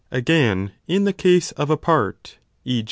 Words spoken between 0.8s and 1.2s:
in the